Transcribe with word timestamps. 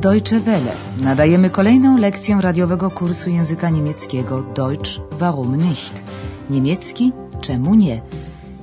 Deutsche 0.00 0.40
Welle. 0.40 0.72
Nadajemy 1.00 1.50
kolejną 1.50 1.96
lekcję 1.96 2.38
radiowego 2.40 2.90
kursu 2.90 3.30
języka 3.30 3.70
niemieckiego 3.70 4.42
Deutsch 4.42 5.00
warum 5.18 5.56
nicht? 5.56 6.02
Niemiecki 6.50 7.12
czemu 7.40 7.74
nie? 7.74 8.02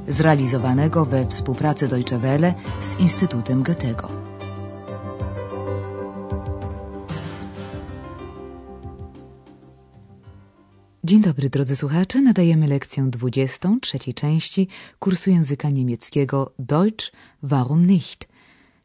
Zrealizowanego 0.08 1.06
we 1.06 1.28
współpracy 1.28 1.88
Deutsche 1.88 2.18
Welle 2.18 2.54
z 2.82 3.00
Instytutem 3.00 3.64
Goethego. 3.64 4.12
Dzień 11.04 11.22
dobry 11.22 11.50
drodzy 11.50 11.76
słuchacze, 11.76 12.22
nadajemy 12.22 12.68
lekcję 12.68 13.04
20 13.04 13.70
trzeciej 13.82 14.14
części 14.14 14.68
kursu 15.00 15.30
języka 15.30 15.70
niemieckiego 15.70 16.52
Deutsch 16.60 17.12
warum 17.44 17.88
nicht? 17.88 18.28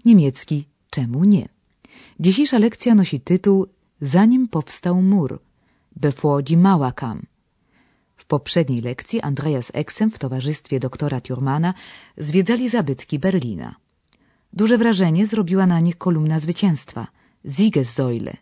Niemiecki 0.05 0.69
czemu 0.91 1.25
nie? 1.25 1.60
Dzisiejsza 2.21 2.59
lekcja 2.59 2.95
nosi 2.95 3.21
tytuł 3.21 3.67
Zanim 4.01 4.49
powstał 4.49 5.03
mur, 5.03 5.41
bevor 5.97 6.43
die 6.43 6.57
Mauer 6.57 6.95
kam. 6.95 7.27
W 8.17 8.25
poprzedniej 8.25 8.81
lekcji 8.81 9.21
Andreas 9.21 9.71
Exem 9.75 10.11
w 10.11 10.19
towarzystwie 10.19 10.81
doktora 10.81 11.21
Thurmana 11.21 11.75
zwiedzali 12.17 12.69
zabytki 12.69 13.19
Berlina. 13.19 13.75
Duże 14.53 14.79
wrażenie 14.79 15.27
zrobiła 15.27 15.67
na 15.67 15.81
nich 15.81 15.99
kolumna 15.99 16.39
zwycięstwa, 16.39 17.07
Siegessäule, 17.49 18.37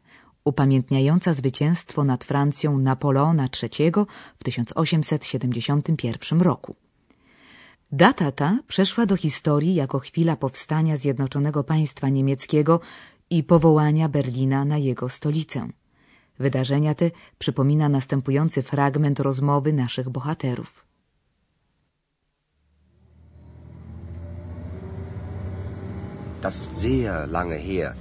upamiętniająca 0.44 1.34
zwycięstwo 1.34 2.04
nad 2.04 2.24
Francją 2.24 2.78
Napoleona 2.78 3.48
III 3.62 3.92
w 4.38 4.44
1871 4.44 6.40
roku. 6.40 6.76
Data 7.92 8.32
ta 8.32 8.58
przeszła 8.66 9.06
do 9.06 9.16
historii 9.16 9.74
jako 9.74 9.98
chwila 9.98 10.36
powstania 10.36 10.96
Zjednoczonego 10.96 11.64
Państwa 11.64 12.08
Niemieckiego 12.08 12.80
i 13.30 13.42
powołania 13.42 14.08
Berlina 14.08 14.64
na 14.64 14.78
jego 14.78 15.08
stolicę. 15.08 15.68
Wydarzenia 16.38 16.94
te 16.94 17.10
przypomina 17.38 17.88
następujący 17.88 18.62
fragment 18.62 19.20
rozmowy 19.20 19.72
naszych 19.72 20.08
bohaterów. 20.08 20.88
Das 26.42 26.58
ist 26.60 26.76
sehr 26.76 27.26
lange 27.28 27.58
her. 27.58 27.94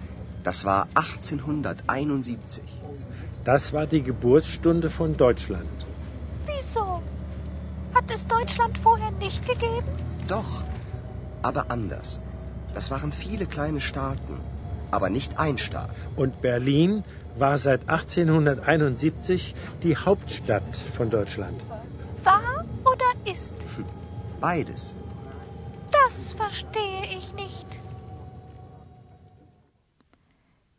Das 0.43 0.63
war 0.63 0.87
1871. 0.93 2.63
Das 3.43 3.73
war 3.73 3.87
die 3.87 4.03
Geburtsstunde 4.03 4.89
von 4.89 5.15
Deutschland. 5.15 5.77
Wieso? 6.45 7.01
Hat 7.95 8.11
es 8.11 8.27
Deutschland 8.27 8.77
vorher 8.77 9.11
nicht 9.11 9.47
gegeben? 9.47 9.91
Doch, 10.27 10.63
aber 11.41 11.71
anders. 11.71 12.19
Das 12.75 12.91
waren 12.91 13.11
viele 13.11 13.47
kleine 13.47 13.81
Staaten, 13.81 14.37
aber 14.97 15.09
nicht 15.17 15.31
ein 15.45 15.57
Staat. 15.67 15.97
Und 16.21 16.31
Berlin 16.41 16.91
war 17.43 17.57
seit 17.67 17.81
1871 17.97 19.53
die 19.83 19.95
Hauptstadt 20.05 20.71
von 20.97 21.07
Deutschland. 21.17 21.57
War 22.23 22.65
oder 22.91 23.11
ist? 23.33 23.55
Beides. 24.41 24.81
Das 25.99 26.15
verstehe 26.43 27.01
ich 27.17 27.27
nicht. 27.43 27.67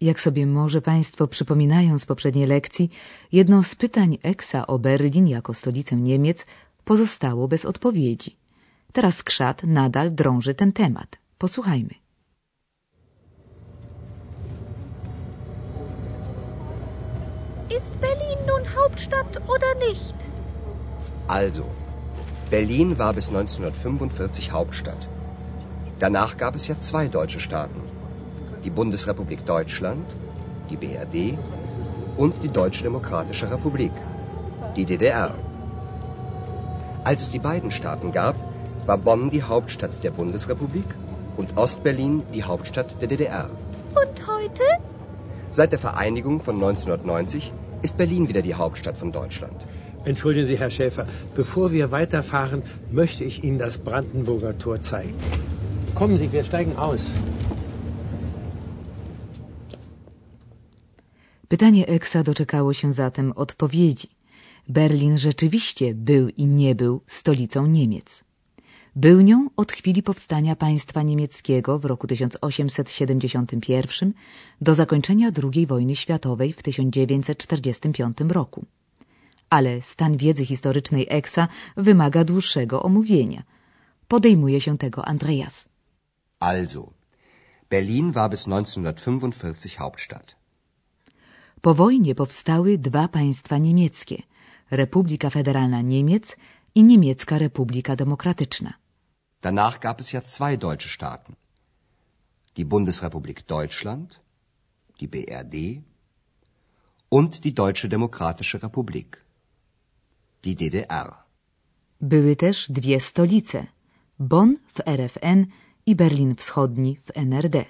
Jak 0.00 0.20
sobie 0.20 0.47
może 0.47 0.80
Państwo 0.82 1.28
przypominają 1.28 1.98
z 1.98 2.06
poprzedniej 2.06 2.47
lekcji, 2.47 2.91
jedno 3.32 3.62
z 3.62 3.75
pytań 3.75 4.19
Eksa 4.22 4.66
o 4.66 4.78
Berlin 4.78 5.27
jako 5.27 5.55
stolicę 5.55 5.97
Niemiec 5.97 6.47
pozostało 6.84 7.48
bez 7.48 7.64
odpowiedzi. 7.64 8.36
Teraz 8.92 9.22
Krzat 9.22 9.62
nadal 9.64 10.14
drąży 10.14 10.55
ten 10.55 10.72
temat. 10.72 11.19
Posłuchajmy. 11.38 12.08
Ist 17.69 18.01
Berlin 18.01 18.39
nun 18.47 18.62
Hauptstadt 18.75 19.43
oder 19.47 19.75
nicht? 19.87 20.15
Also, 21.27 21.65
Berlin 22.49 22.99
war 22.99 23.12
bis 23.12 23.29
1945 23.29 24.53
Hauptstadt. 24.53 25.06
Danach 25.99 26.39
gab 26.39 26.55
es 26.55 26.67
ja 26.67 26.81
zwei 26.81 27.09
deutsche 27.09 27.41
Staaten. 27.41 27.83
Die 28.65 28.71
Bundesrepublik 28.71 29.45
Deutschland, 29.45 30.06
die 30.71 30.77
BRD, 30.77 31.37
und 32.17 32.43
die 32.43 32.49
Deutsche 32.49 32.84
Demokratische 32.84 33.51
Republik, 33.51 33.93
die 34.75 34.87
DDR. 34.87 35.35
Als 37.05 37.21
es 37.21 37.31
die 37.31 37.39
beiden 37.39 37.71
Staaten 37.71 38.12
gab, 38.12 38.35
war 38.87 38.97
Bonn 38.97 39.29
die 39.29 39.43
Hauptstadt 39.43 40.03
der 40.03 40.11
Bundesrepublik 40.11 40.87
und 41.37 41.59
Ostberlin 41.59 42.23
die 42.33 42.45
Hauptstadt 42.45 43.00
der 43.03 43.09
DDR. 43.09 43.50
Und 43.95 44.27
heute? 44.27 44.88
Seit 45.50 45.72
der 45.72 45.78
Vereinigung 45.78 46.41
von 46.41 46.56
1990 46.56 47.53
ist 47.82 47.97
Berlin 47.97 48.28
wieder 48.28 48.42
die 48.42 48.54
Hauptstadt 48.54 48.97
von 48.97 49.12
Deutschland. 49.12 49.66
Entschuldigen 50.04 50.47
Sie, 50.47 50.59
Herr 50.59 50.70
Schäfer, 50.70 51.06
bevor 51.34 51.72
wir 51.72 51.91
weiterfahren, 51.91 52.62
möchte 52.91 53.25
ich 53.25 53.44
Ihnen 53.44 53.58
das 53.58 53.78
Brandenburger 53.78 54.56
Tor 54.58 54.81
zeigen. 54.81 55.14
Kommen 55.94 56.19
Sie, 56.19 56.32
wir 56.32 56.44
steigen 56.44 56.76
aus. 56.76 57.00
Pytanie 61.48 61.87
Eksa 61.88 62.22
doczekało 62.22 62.72
się 62.72 62.92
zatem 62.92 63.32
odpowiedzi. 63.32 64.08
Berlin 64.69 65.19
rzeczywiście 65.19 65.94
był 65.94 66.28
i 66.28 66.47
nie 66.47 66.75
był 66.75 67.00
stolicą 67.06 67.66
Niemiec. 67.66 68.28
Był 69.04 69.20
nią 69.20 69.50
od 69.56 69.72
chwili 69.72 70.03
powstania 70.03 70.56
państwa 70.56 71.03
niemieckiego 71.03 71.78
w 71.78 71.84
roku 71.84 72.06
1871 72.06 74.12
do 74.60 74.75
zakończenia 74.75 75.31
II 75.42 75.66
wojny 75.66 75.97
światowej 75.97 76.53
w 76.53 76.62
1945 76.62 78.19
roku. 78.28 78.64
Ale 79.50 79.82
stan 79.82 80.16
wiedzy 80.16 80.47
historycznej 80.47 81.06
Eksa 81.08 81.48
wymaga 81.76 82.25
dłuższego 82.25 82.82
omówienia. 82.82 83.42
Podejmuje 84.08 84.60
się 84.60 84.78
tego 84.78 85.04
Andreas. 85.04 85.69
Also, 86.41 86.92
Berlin 87.70 88.12
war 88.12 88.31
bis 88.31 88.44
1945 88.44 89.76
Hauptstadt. 89.76 90.37
Po 91.60 91.75
wojnie 91.75 92.14
powstały 92.14 92.78
dwa 92.78 93.08
państwa 93.08 93.58
niemieckie: 93.58 94.22
Republika 94.70 95.31
Federalna 95.31 95.82
Niemiec 95.82 96.37
i 96.75 96.82
Niemiecka 96.82 97.38
Republika 97.38 97.97
Demokratyczna. 97.97 98.88
Danach 99.41 99.78
gab 99.81 100.00
es 100.00 100.12
ja 100.12 100.21
zwei 100.21 100.56
deutsche 100.56 100.88
Staaten. 100.88 101.37
Die 102.56 102.65
Bundesrepublik 102.65 103.47
Deutschland, 103.47 104.21
die 105.00 105.06
BRD 105.06 105.82
und 107.09 107.44
die 107.44 107.54
Deutsche 107.54 107.88
Demokratische 107.88 108.62
Republik, 108.62 109.25
die 110.44 110.56
DDR. 110.56 111.25
Były 112.00 112.37
też 112.37 112.66
dwie 112.71 113.00
stolice: 113.00 113.66
Bonn 114.19 114.56
w 114.75 114.81
RFN 114.87 115.47
i 115.87 115.97
Berlin 115.97 116.34
Wschodni 116.34 116.97
w 116.97 117.10
NRD. 117.15 117.65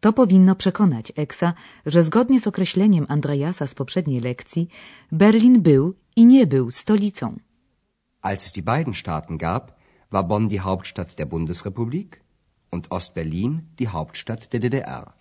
To 0.00 0.12
powinno 0.12 0.56
przekonać 0.56 1.12
Eksa, 1.16 1.54
że 1.86 2.02
zgodnie 2.02 2.40
z 2.40 2.46
określeniem 2.46 3.06
Andreasa 3.08 3.66
z 3.66 3.74
poprzedniej 3.74 4.20
lekcji, 4.20 4.68
Berlin 5.12 5.62
był 5.62 5.94
i 6.16 6.26
nie 6.26 6.46
był 6.46 6.70
stolicą. 6.70 7.36
Als 8.22 8.46
es 8.46 8.52
die 8.52 8.62
beiden 8.62 8.94
Staaten 8.94 9.38
gab, 9.38 9.81
war 10.12 10.24
Bonn 10.24 10.48
die 10.48 10.60
Hauptstadt 10.60 11.18
der 11.18 11.26
Bundesrepublik 11.26 12.20
und 12.70 12.90
Ostberlin 12.90 13.52
die 13.78 13.88
Hauptstadt 13.88 14.52
der 14.52 14.60
DDR. 14.60 15.14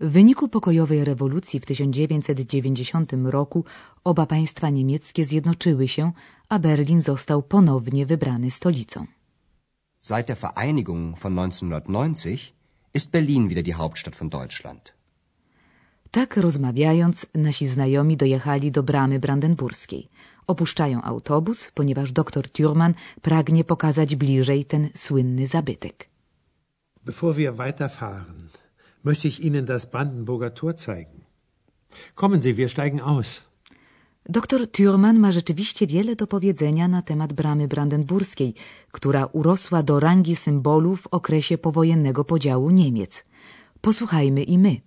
W 0.00 0.10
wyniku 0.10 0.48
pokojowej 0.48 1.04
rewolucji 1.04 1.60
w 1.60 1.66
1990 1.66 3.12
roku 3.24 3.64
oba 4.04 4.26
państwa 4.26 4.70
niemieckie 4.70 5.24
zjednoczyły 5.24 5.88
się, 5.88 6.12
a 6.48 6.58
Berlin 6.58 7.00
został 7.00 7.42
ponownie 7.42 8.06
wybrany 8.06 8.50
stolicą. 8.50 9.06
Seit 10.00 10.26
der 10.26 10.36
Vereinigung 10.36 11.18
von 11.18 11.34
1990 11.36 12.52
ist 12.94 13.10
Berlin 13.10 13.48
wieder 13.48 13.62
die 13.62 13.74
Hauptstadt 13.74 14.16
von 14.16 14.28
Deutschland. 14.28 14.94
Tak 16.10 16.36
rozmawiając, 16.36 17.26
nasi 17.34 17.66
znajomi 17.66 18.16
dojechali 18.16 18.70
do 18.70 18.82
bramy 18.82 19.18
brandenburskiej. 19.18 20.08
Opuszczają 20.46 21.02
autobus, 21.02 21.70
ponieważ 21.74 22.12
doktor 22.12 22.48
Thurman 22.48 22.94
pragnie 23.22 23.64
pokazać 23.64 24.16
bliżej 24.16 24.64
ten 24.64 24.88
słynny 24.94 25.46
zabytek. 25.46 26.08
Bevor 27.04 27.34
wir 27.34 27.54
weiterfahren, 27.54 28.48
möchte 29.04 29.28
ich 29.28 29.40
Ihnen 29.40 29.66
das 29.66 29.86
Brandenburger 29.86 30.54
Tor 30.54 30.74
zeigen. 30.76 31.24
Kommen 32.14 32.42
Sie, 32.42 32.56
wir 32.56 32.68
steigen 32.68 33.00
aus. 33.00 33.44
Doktor 34.28 34.66
Thurman 34.70 35.18
ma 35.18 35.32
rzeczywiście 35.32 35.86
wiele 35.86 36.16
do 36.16 36.26
powiedzenia 36.26 36.88
na 36.88 37.02
temat 37.02 37.32
bramy 37.32 37.68
brandenburskiej, 37.68 38.54
która 38.92 39.26
urosła 39.26 39.82
do 39.82 40.00
rangi 40.00 40.36
symbolu 40.36 40.96
w 40.96 41.06
okresie 41.06 41.58
powojennego 41.58 42.24
podziału 42.24 42.70
Niemiec. 42.70 43.24
Posłuchajmy 43.80 44.42
i 44.42 44.58
my. 44.58 44.80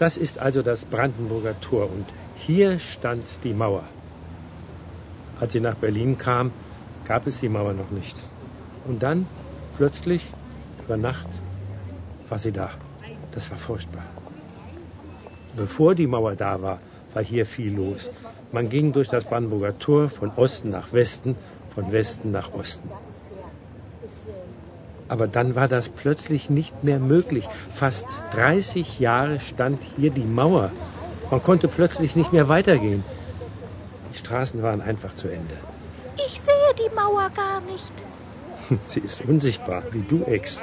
Das 0.00 0.16
ist 0.16 0.38
also 0.38 0.62
das 0.62 0.86
Brandenburger 0.86 1.60
Tor 1.60 1.84
und 1.84 2.06
hier 2.34 2.78
stand 2.78 3.26
die 3.44 3.52
Mauer. 3.52 3.84
Als 5.38 5.52
sie 5.52 5.60
nach 5.60 5.74
Berlin 5.74 6.16
kam, 6.16 6.52
gab 7.04 7.26
es 7.26 7.40
die 7.40 7.50
Mauer 7.50 7.74
noch 7.74 7.90
nicht. 7.90 8.18
Und 8.86 9.02
dann, 9.02 9.26
plötzlich, 9.76 10.22
über 10.82 10.96
Nacht 10.96 11.28
war 12.30 12.38
sie 12.38 12.50
da. 12.50 12.70
Das 13.32 13.50
war 13.50 13.58
furchtbar. 13.58 14.04
Bevor 15.54 15.94
die 15.94 16.06
Mauer 16.06 16.34
da 16.34 16.62
war, 16.62 16.78
war 17.12 17.22
hier 17.22 17.44
viel 17.44 17.74
los. 17.76 18.08
Man 18.52 18.70
ging 18.70 18.94
durch 18.94 19.08
das 19.08 19.24
Brandenburger 19.24 19.78
Tor 19.78 20.08
von 20.08 20.30
Osten 20.30 20.70
nach 20.70 20.94
Westen, 20.94 21.36
von 21.74 21.92
Westen 21.92 22.30
nach 22.30 22.54
Osten. 22.54 22.88
Aber 25.10 25.26
dann 25.26 25.56
war 25.56 25.66
das 25.66 25.88
plötzlich 25.88 26.50
nicht 26.50 26.84
mehr 26.84 27.00
möglich. 27.00 27.48
Fast 27.74 28.06
30 28.34 29.00
Jahre 29.00 29.40
stand 29.40 29.82
hier 29.96 30.10
die 30.10 30.28
Mauer. 30.40 30.70
Man 31.32 31.42
konnte 31.42 31.66
plötzlich 31.66 32.14
nicht 32.14 32.32
mehr 32.32 32.48
weitergehen. 32.48 33.02
Die 34.12 34.18
Straßen 34.18 34.62
waren 34.62 34.80
einfach 34.80 35.16
zu 35.16 35.26
Ende. 35.26 35.56
Ich 36.24 36.40
sehe 36.40 36.74
die 36.78 36.94
Mauer 36.94 37.28
gar 37.30 37.60
nicht. 37.62 37.92
Sie 38.84 39.00
ist 39.00 39.22
unsichtbar, 39.22 39.82
wie 39.90 40.02
du, 40.02 40.22
Ex. 40.26 40.62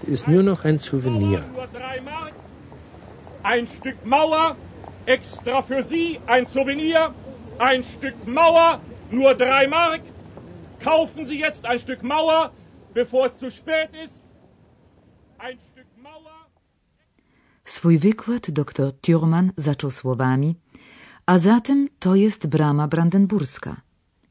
Sie 0.00 0.10
ist 0.10 0.26
nur 0.26 0.42
noch 0.42 0.64
ein 0.64 0.80
Souvenir. 0.80 1.44
Ein 3.44 3.68
Stück 3.68 4.04
Mauer, 4.04 4.56
extra 5.06 5.62
für 5.62 5.84
Sie, 5.84 6.18
ein 6.26 6.46
Souvenir. 6.46 7.14
Ein 7.58 7.84
Stück 7.84 8.26
Mauer, 8.26 8.80
nur 9.12 9.34
drei 9.34 9.68
Mark. 9.68 10.00
Kaufen 10.82 11.24
Sie 11.26 11.38
jetzt 11.38 11.64
ein 11.64 11.78
Stück 11.78 12.02
Mauer, 12.02 12.50
bevor 13.00 13.26
es 13.26 13.34
zu 13.38 13.50
spät 13.50 13.90
ist. 14.04 14.22
Ein 15.38 15.58
Stück 15.68 15.90
Mauer. 16.06 16.40
Swój 17.64 17.98
wykład 17.98 18.50
dr 18.50 18.92
Thurman 19.00 19.52
zaczął 19.56 19.90
słowami 19.90 20.56
a 21.26 21.38
zatem 21.38 21.88
to 21.98 22.14
jest 22.14 22.46
brama 22.46 22.88
brandenburska. 22.88 23.76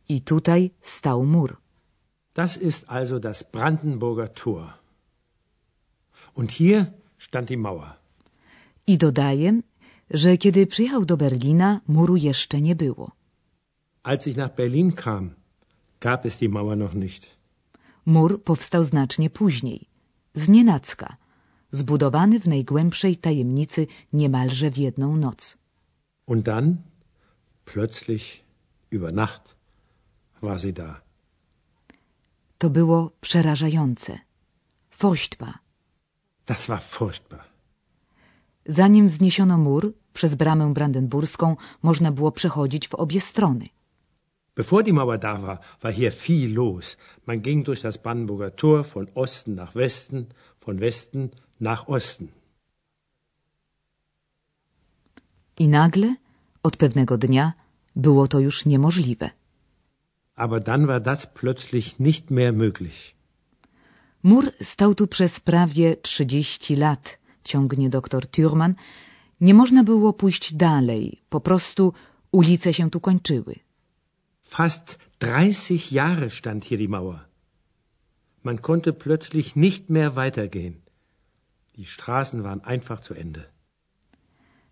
I 0.10 0.22
tutaj 0.22 0.72
stał 0.82 1.26
mur. 1.26 1.58
Das 2.34 2.58
ist 2.58 2.86
also 2.88 3.20
das 3.20 3.44
Brandenburger 3.44 4.34
Tor. 4.34 4.74
Und 6.36 6.52
hier 6.52 6.86
stand 7.20 7.48
die 7.48 7.58
Mauer. 7.58 7.94
I 8.88 8.98
dodaje, 8.98 9.62
że 10.10 10.38
kiedy 10.38 10.68
przyjechał 10.68 11.06
do 11.06 11.18
Berlina, 11.18 11.82
muru 11.88 12.16
jeszcze 12.16 12.62
nie 12.62 12.76
było. 12.76 13.12
Als 14.04 14.28
ich 14.28 14.38
nach 14.38 14.56
Berlin 14.56 14.92
kam, 14.92 15.36
gab 16.00 16.26
es 16.26 16.38
die 16.38 16.50
Mauer 16.50 16.78
noch 16.78 16.94
nicht. 16.94 17.35
Mur 18.06 18.44
powstał 18.44 18.84
znacznie 18.84 19.30
później, 19.30 19.88
z 20.34 20.50
nienacka, 20.50 21.18
zbudowany 21.72 22.40
w 22.40 22.48
najgłębszej 22.48 23.18
tajemnicy 23.18 23.88
niemalże 24.13 24.72
w 24.72 24.78
jedną 24.78 25.18
noc. 25.18 25.57
Und 26.25 26.46
dann, 26.46 26.75
plötzlich, 27.66 28.44
über 28.92 29.13
Nacht, 29.13 29.56
war 30.42 30.60
sie 30.60 30.74
da. 30.74 31.02
To 32.57 32.69
było 32.69 33.12
przerażające. 33.22 34.19
Furchtbar. 34.90 35.54
Das 36.46 36.68
war 36.68 36.81
furchtbar. 36.81 37.44
Zanim 38.66 39.08
wzniesiono 39.08 39.58
mur, 39.58 39.94
przez 40.13 40.36
bramę 40.36 40.74
brandenburską 40.74 41.56
można 41.84 42.12
było 42.12 42.31
przechodzić 42.31 42.88
w 42.88 42.96
obie 42.96 43.22
strony. 43.22 43.66
Bevor 44.56 44.84
die 44.84 44.94
Mauer 44.94 45.18
da 45.18 45.42
war, 45.42 45.60
war 45.81 45.92
hier 45.92 46.12
viel 46.12 46.54
los. 46.54 46.98
Man 47.25 47.42
ging 47.42 47.66
durch 47.66 47.81
das 47.81 47.98
Brandenburger 47.98 48.56
Tor 48.56 48.86
von 48.86 49.10
Osten 49.13 49.54
nach 49.56 49.75
Westen, 49.75 50.28
von 50.60 50.80
Westen 50.80 51.31
nach 51.60 51.88
Osten. 51.88 52.30
I 55.60 55.68
nagle, 55.68 56.16
od 56.63 56.78
pewnego 56.78 57.18
dnia, 57.18 57.54
było 57.96 58.28
to 58.28 58.40
już 58.40 58.66
niemożliwe. 58.66 59.30
Aber 60.36 60.60
dann 60.60 60.88
war 60.88 61.01
das 61.01 61.28
plötzlich 61.34 62.00
nicht 62.00 62.31
mehr 62.31 62.54
möglich. 62.54 63.16
Mur 64.24 64.51
stał 64.62 64.96
tu 64.96 65.08
przez 65.08 65.40
prawie 65.40 65.96
trzydzieści 65.98 66.75
lat, 66.75 67.19
ciągnie 67.44 67.90
doktor 67.90 68.28
Thurman. 68.28 68.75
Nie 69.42 69.54
można 69.54 69.84
było 69.84 70.13
pójść 70.13 70.54
dalej, 70.54 71.22
po 71.30 71.40
prostu 71.42 71.94
ulice 72.31 72.74
się 72.74 72.90
tu 72.90 73.00
kończyły. 73.00 73.65
Fast 74.46 74.98
30 75.20 75.92
Jahre 75.92 76.30
stand 76.30 76.64
hier 76.64 76.78
die 76.78 76.88
Mauer. 76.88 77.28
Man 78.44 78.62
konnte 78.62 78.94
plötzlich 78.94 79.56
nicht 79.56 79.90
mehr 79.90 80.16
weitergehen. 80.16 80.84
Die 81.76 81.86
Straßen 81.86 82.44
waren 82.44 82.62
einfach 82.64 83.02
zu 83.02 83.14
Ende. 83.14 83.50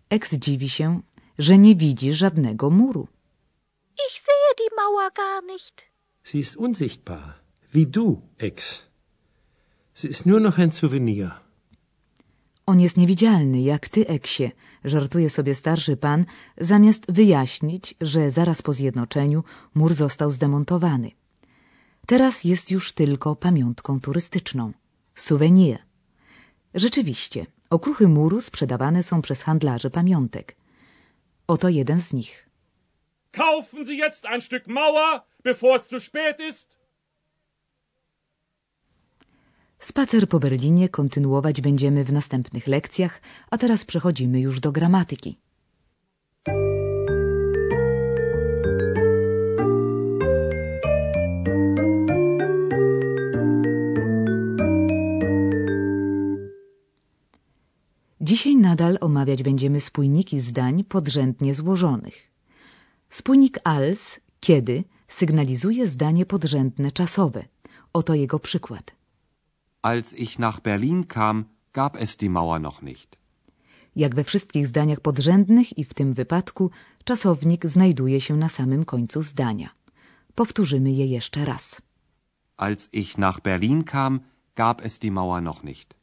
Ex 0.08 0.38
dziwi 0.38 0.68
się, 0.68 1.02
że 1.38 1.58
nie 1.58 1.74
widzi 1.76 2.12
żadnego 2.12 2.70
muru. 2.70 3.08
Ich 4.08 4.20
sehe 4.20 4.50
die 4.60 4.74
Mauer 4.76 5.10
gar 5.10 5.42
nicht. 5.42 5.90
Sie 6.22 6.38
ist 6.38 6.56
unsichtbar, 6.56 7.34
wie 7.72 7.86
du, 7.86 8.22
Ex. 8.38 8.88
Sie 9.92 10.08
ist 10.08 10.24
nur 10.24 10.40
noch 10.40 10.56
ein 10.58 10.70
Souvenir. 10.70 11.43
On 12.66 12.80
jest 12.80 12.96
niewidzialny, 12.96 13.60
jak 13.60 13.88
ty, 13.88 14.06
Eksie, 14.06 14.50
żartuje 14.84 15.30
sobie 15.30 15.54
starszy 15.54 15.96
pan, 15.96 16.24
zamiast 16.58 17.12
wyjaśnić, 17.12 17.94
że 18.00 18.30
zaraz 18.30 18.62
po 18.62 18.72
zjednoczeniu 18.72 19.44
mur 19.74 19.94
został 19.94 20.30
zdemontowany. 20.30 21.10
Teraz 22.06 22.44
jest 22.44 22.70
już 22.70 22.92
tylko 22.92 23.36
pamiątką 23.36 24.00
turystyczną. 24.00 24.72
Souvenir. 25.14 25.78
Rzeczywiście, 26.74 27.46
okruchy 27.70 28.08
muru 28.08 28.40
sprzedawane 28.40 29.02
są 29.02 29.22
przez 29.22 29.42
handlarzy 29.42 29.90
pamiątek. 29.90 30.56
Oto 31.46 31.68
jeden 31.68 32.00
z 32.00 32.12
nich. 32.12 32.48
Kaufen 33.32 33.84
Sie 33.86 33.94
jetzt 33.94 34.26
ein 34.26 34.40
Stück 34.40 34.66
Mauer, 34.66 35.22
bevor 35.44 35.76
es 35.76 35.88
zu 35.88 36.00
spät 36.00 36.40
ist. 36.40 36.73
Spacer 39.84 40.28
po 40.28 40.40
Berlinie 40.40 40.88
kontynuować 40.88 41.60
będziemy 41.60 42.04
w 42.04 42.12
następnych 42.12 42.66
lekcjach, 42.66 43.20
a 43.50 43.58
teraz 43.58 43.84
przechodzimy 43.84 44.40
już 44.40 44.60
do 44.60 44.72
gramatyki. 44.72 45.38
Dzisiaj 58.20 58.56
nadal 58.56 58.98
omawiać 59.00 59.42
będziemy 59.42 59.80
spójniki 59.80 60.40
zdań 60.40 60.84
podrzędnie 60.84 61.54
złożonych. 61.54 62.30
Spójnik 63.10 63.58
als, 63.64 64.20
kiedy, 64.40 64.84
sygnalizuje 65.08 65.86
zdanie 65.86 66.26
podrzędne 66.26 66.92
czasowe. 66.92 67.44
Oto 67.92 68.14
jego 68.14 68.38
przykład. 68.38 69.03
Als 69.92 70.14
ich 70.24 70.38
nach 70.38 70.60
Berlin 70.60 71.08
kam, 71.08 71.36
gab 71.74 71.92
es 72.04 72.16
die 72.16 72.30
Mauer 72.30 72.58
noch 72.58 72.80
nicht. 72.82 73.18
Jak 73.96 74.14
we 74.14 74.24
wszystkich 74.24 74.66
zdaniach 74.66 75.00
podrzędnych 75.00 75.78
i 75.78 75.84
w 75.84 75.94
tym 75.94 76.14
wypadku 76.14 76.70
czasownik 77.04 77.66
znajduje 77.66 78.20
się 78.20 78.36
na 78.36 78.48
samym 78.48 78.84
końcu 78.84 79.22
zdania. 79.22 79.68
Powtórzymy 80.34 80.90
je 80.90 81.06
jeszcze 81.06 81.44
raz. 81.44 81.82
Als 82.56 82.88
ich 82.92 83.18
nach 83.18 83.40
Berlin 83.40 83.84
kam, 83.84 84.20
gab 84.56 84.82
es 84.84 84.98
die 84.98 85.10
Mauer 85.10 85.42
noch 85.42 85.64
nicht. 85.64 85.94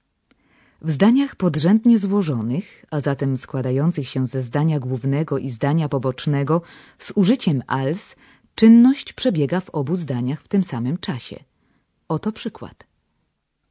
W 0.82 0.92
zdaniach 0.92 1.36
podrzędnie 1.36 1.98
złożonych, 1.98 2.86
a 2.92 3.02
zatem 3.02 3.38
składających 3.38 4.08
się 4.08 4.28
ze 4.28 4.42
zdania 4.42 4.80
głównego 4.80 5.38
i 5.38 5.50
zdania 5.50 5.90
pobocznego 5.90 6.62
z 7.00 7.12
użyciem 7.16 7.64
als, 7.68 8.16
czynność 8.56 9.14
przebiega 9.14 9.60
w 9.60 9.70
obu 9.70 9.96
zdaniach 9.96 10.42
w 10.42 10.48
tym 10.48 10.64
samym 10.64 10.98
czasie. 10.98 11.44
Oto 12.08 12.32
przykład. 12.32 12.91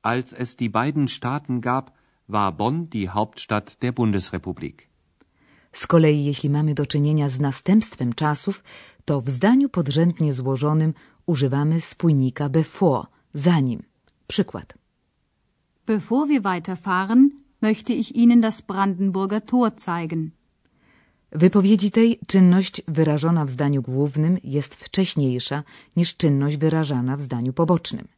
Als 0.03 0.33
es 0.33 0.57
die 0.57 0.71
beiden 0.71 1.09
Staaten 1.09 1.61
gab, 1.61 1.93
war 2.27 2.53
Bonn 2.53 2.89
die 2.89 3.11
Hauptstadt 3.11 3.83
der 3.83 3.93
Bundesrepublik. 3.93 4.89
Z 5.73 5.87
kolei 5.87 6.25
jeśli 6.25 6.51
mamy 6.51 6.75
do 6.75 6.87
czynienia 6.87 7.29
z 7.29 7.41
następstwem 7.41 8.13
czasów, 8.13 8.65
to 9.05 9.21
w 9.21 9.31
zdaniu 9.31 9.69
podrzędnie 9.69 10.33
złożonym 10.33 10.95
używamy 11.27 11.81
spójnika 11.81 12.49
bevor, 12.49 13.07
zanim. 13.35 13.83
Przykład. 14.27 14.75
Bevor 15.87 16.29
wir 16.29 16.43
weiterfahren, 16.43 17.31
möchte 17.63 17.93
ich 17.93 18.17
Ihnen 18.17 18.41
das 18.41 18.63
Brandenburger 18.63 19.45
Tor 19.45 19.73
zeigen. 19.77 20.31
W 21.33 21.39
wypowiedzi 21.39 21.91
tej 21.91 22.19
czynność 22.27 22.83
wyrażona 22.89 23.45
w 23.45 23.51
zdaniu 23.51 23.83
głównym 23.83 24.39
jest 24.45 24.75
wcześniejsza 24.75 25.63
niż 25.97 26.17
czynność 26.17 26.57
wyrażana 26.57 27.17
w 27.17 27.23
zdaniu 27.23 27.53
pobocznym. 27.53 28.09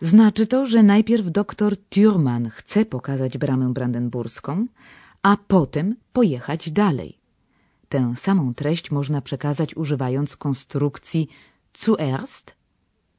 Znaczy 0.00 0.46
to, 0.46 0.66
że 0.66 0.82
najpierw 0.82 1.30
doktor 1.30 1.76
Thurman 1.76 2.50
chce 2.50 2.84
pokazać 2.84 3.38
bramę 3.38 3.72
brandenburską, 3.72 4.66
a 5.22 5.36
potem 5.36 5.96
pojechać 6.12 6.70
dalej. 6.70 7.18
Tę 7.88 8.14
samą 8.16 8.54
treść 8.54 8.90
można 8.90 9.20
przekazać 9.20 9.76
używając 9.76 10.36
konstrukcji 10.36 11.28
zuerst, 11.74 12.56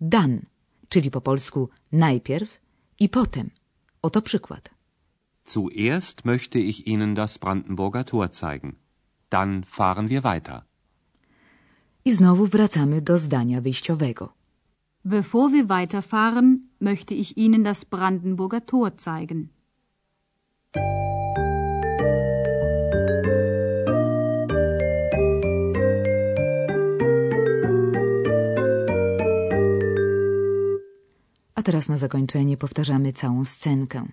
dann, 0.01 0.41
czyli 0.89 1.11
po 1.11 1.21
polsku 1.21 1.69
najpierw 1.91 2.59
i 2.99 3.09
potem. 3.09 3.49
Oto 4.01 4.21
przykład. 4.21 4.69
Zuerst 5.45 6.25
möchte 6.25 6.59
ich 6.59 6.87
Ihnen 6.87 7.15
das 7.15 7.37
Brandenburger 7.37 8.05
Tor 8.05 8.29
zeigen. 8.31 8.75
Dann 9.29 9.63
fahren 9.63 10.07
wir 10.07 10.21
weiter. 10.23 10.61
I 12.05 12.13
znowu 12.13 12.47
wracamy 12.47 13.01
do 13.01 13.17
zdania 13.17 13.61
wyjściowego. 13.61 14.36
Bevor 15.09 15.53
wir 15.53 15.69
weiterfahren, 15.69 16.65
möchte 16.79 17.13
ich 17.13 17.37
Ihnen 17.37 17.63
das 17.63 17.85
Brandenburger 17.85 18.65
Tor 18.65 18.97
zeigen. 18.97 19.51
A 31.55 31.63
teraz 31.63 31.89
na 31.89 31.97
zakończenie 31.97 32.57
powtarzamy 32.57 33.13
całą 33.13 33.45
scenkę. 33.45 34.05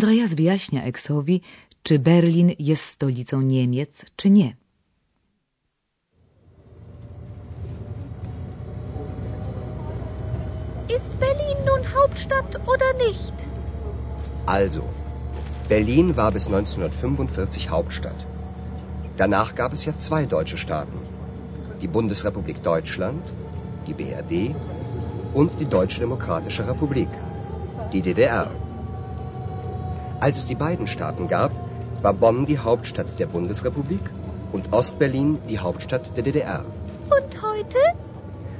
Andreas 0.00 0.34
wyjaśnia 0.34 0.82
Eksowi, 0.84 1.40
czy 1.82 1.98
Berlin 1.98 2.50
jest 2.58 2.84
stolicą 2.84 3.40
Niemiec, 3.40 4.04
czy 4.16 4.30
nie. 4.30 4.56
Ist 10.96 11.16
Berlin 11.16 11.58
nun 11.66 11.84
Hauptstadt 11.94 12.56
oder 12.66 13.08
nicht? 13.08 13.32
Also, 14.46 14.80
Berlin 15.68 16.12
war 16.12 16.32
bis 16.32 16.44
1945 16.44 17.68
Hauptstadt. 17.68 18.26
Danach 19.16 19.54
gab 19.54 19.72
es 19.72 19.84
ja 19.84 19.92
zwei 19.92 20.26
deutsche 20.26 20.56
Staaten. 20.56 20.98
Die 21.82 21.88
Bundesrepublik 21.88 22.62
Deutschland, 22.62 23.22
die 23.86 23.94
BRD 23.94 24.54
und 25.34 25.60
die 25.60 25.68
Deutsche 25.68 26.00
Demokratische 26.00 26.66
Republik, 26.66 27.08
die 27.92 28.00
DDR. 28.00 28.59
Als 30.20 30.36
es 30.38 30.46
die 30.46 30.54
beiden 30.54 30.86
Staaten 30.86 31.28
gab, 31.28 31.50
war 32.02 32.12
Bonn 32.12 32.44
die 32.44 32.58
Hauptstadt 32.58 33.18
der 33.18 33.26
Bundesrepublik 33.26 34.02
und 34.52 34.72
Ostberlin 34.72 35.38
die 35.48 35.58
Hauptstadt 35.58 36.14
der 36.16 36.22
DDR. 36.22 36.64
Und 37.08 37.42
heute? 37.42 37.78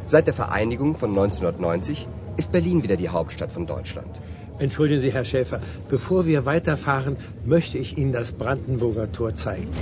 Seit 0.07 0.27
der 0.27 0.35
Vereinigung 0.35 0.97
von 0.97 1.11
1990 1.11 2.09
ist 2.39 2.51
Berlin 2.51 2.83
wieder 2.83 2.97
die 2.97 3.11
Hauptstadt 3.11 3.53
von 3.53 3.67
Deutschland. 3.67 4.21
Entschuldigen 4.59 5.03
Sie, 5.03 5.13
Herr 5.13 5.25
Schäfer, 5.25 5.61
bevor 5.91 6.25
wir 6.27 6.47
weiterfahren, 6.47 7.17
möchte 7.45 7.77
ich 7.79 7.99
Ihnen 7.99 8.13
das 8.13 8.33
Brandenburger 8.33 9.13
Tor 9.13 9.35
zeigen. 9.35 9.73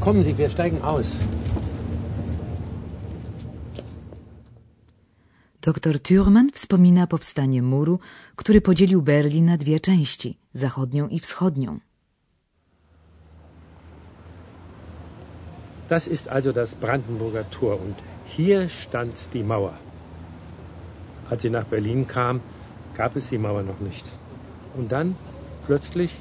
Kommen 0.00 0.24
Sie, 0.24 0.36
wir 0.38 0.48
steigen 0.48 0.82
aus. 0.82 1.06
Doktor 5.60 6.02
Thürmann 6.02 6.50
wspomina 6.52 7.06
powstanie 7.06 7.62
muru, 7.62 7.98
który 8.36 8.60
podzielił 8.60 9.02
Berlin 9.02 9.46
na 9.46 9.56
dwie 9.56 9.80
części, 9.80 10.41
zachodnią 10.54 11.08
i 11.08 11.20
wschodnią. 11.20 11.80
Das 15.88 16.08
ist 16.08 16.28
also 16.28 16.52
das 16.52 16.74
Brandenburger 16.74 17.50
Tor 17.50 17.74
und 17.80 17.96
hier 18.26 18.68
stand 18.68 19.14
die 19.34 19.42
Mauer. 19.42 19.74
Als 21.28 21.42
sie 21.42 21.50
nach 21.50 21.64
Berlin 21.64 22.06
kam, 22.06 22.40
gab 22.94 23.16
es 23.16 23.28
die 23.28 23.38
Mauer 23.38 23.62
noch 23.62 23.80
nicht. 23.80 24.10
Und 24.74 24.90
dann, 24.90 25.16
plötzlich, 25.66 26.12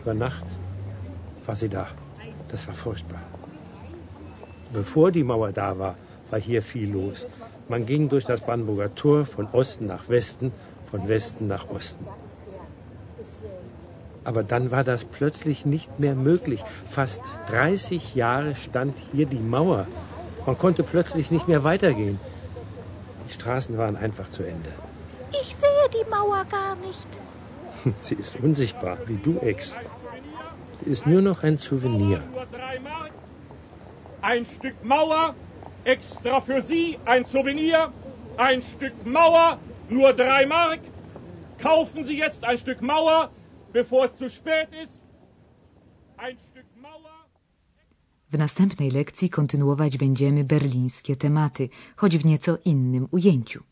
über 0.00 0.14
Nacht, 0.14 0.44
war 1.44 1.54
sie 1.54 1.68
da. 1.68 1.88
Das 2.48 2.66
war 2.66 2.74
furchtbar. 2.74 3.20
Bevor 4.72 5.12
die 5.12 5.24
Mauer 5.24 5.52
da 5.52 5.78
war, 5.78 5.96
war 6.30 6.40
hier 6.40 6.62
viel 6.62 6.90
los. 6.90 7.26
Man 7.68 7.86
ging 7.86 8.08
durch 8.08 8.24
das 8.24 8.40
Brandenburger 8.40 8.94
Tor 8.94 9.26
von 9.26 9.48
Osten 9.52 9.86
nach 9.86 10.08
Westen, 10.08 10.52
von 10.90 11.08
Westen 11.08 11.46
nach 11.46 11.68
Osten. 11.68 12.06
Aber 14.24 14.42
dann 14.42 14.70
war 14.70 14.84
das 14.84 15.04
plötzlich 15.04 15.64
nicht 15.64 15.98
mehr 15.98 16.14
möglich. 16.14 16.62
Fast 16.88 17.22
30 17.48 18.14
Jahre 18.14 18.54
stand 18.54 18.96
hier 19.12 19.26
die 19.26 19.38
Mauer. 19.38 19.86
Man 20.46 20.58
konnte 20.58 20.82
plötzlich 20.82 21.30
nicht 21.30 21.48
mehr 21.48 21.64
weitergehen. 21.64 22.20
Die 23.28 23.32
Straßen 23.32 23.78
waren 23.78 23.96
einfach 23.96 24.30
zu 24.30 24.42
Ende. 24.42 24.70
Ich 25.30 25.54
sehe 25.54 25.88
die 25.94 26.08
Mauer 26.10 26.44
gar 26.50 26.76
nicht. 26.76 27.08
Sie 28.00 28.14
ist 28.14 28.36
unsichtbar, 28.36 28.98
wie 29.06 29.16
du, 29.16 29.38
Ex. 29.38 29.78
Sie 30.80 30.90
ist 30.90 31.06
nur 31.06 31.22
noch 31.22 31.42
ein 31.42 31.56
Souvenir. 31.58 32.22
Nur 32.32 32.46
drei 32.46 32.78
Mark. 32.80 33.10
Ein 34.22 34.44
Stück 34.44 34.84
Mauer, 34.84 35.34
extra 35.84 36.40
für 36.40 36.60
Sie, 36.60 36.98
ein 37.04 37.24
Souvenir. 37.24 37.90
Ein 38.36 38.62
Stück 38.62 39.06
Mauer, 39.06 39.58
nur 39.88 40.12
drei 40.12 40.46
Mark. 40.46 40.80
Kaufen 41.62 42.04
Sie 42.04 42.16
jetzt 42.16 42.44
ein 42.44 42.56
Stück 42.56 42.80
Mauer, 42.80 43.30
bevor 43.72 44.04
es 44.06 44.16
zu 44.16 44.30
spät 44.30 44.68
ist. 44.82 45.02
Ein 46.16 46.36
Stück 46.36 46.66
Mauer. 46.76 47.20
W 48.32 48.38
następnej 48.38 48.90
lekcji 48.90 49.30
kontynuować 49.30 49.96
będziemy 49.96 50.44
berlińskie 50.44 51.16
tematy, 51.16 51.68
choć 51.96 52.18
w 52.18 52.24
nieco 52.24 52.58
innym 52.64 53.08
ujęciu. 53.10 53.62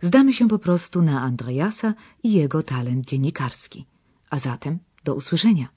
Zdamy 0.00 0.32
się 0.32 0.48
po 0.48 0.58
prostu 0.58 1.02
na 1.02 1.22
Andreasa 1.22 1.94
i 2.22 2.32
jego 2.32 2.62
talent 2.62 3.06
dziennikarski. 3.06 3.86
A 4.30 4.38
zatem 4.38 4.78
do 5.04 5.14
usłyszenia. 5.14 5.68